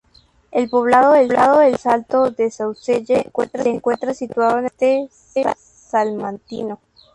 [0.49, 6.79] El poblado del Salto de Saucelle se encuentra situado en el noroeste salmantino.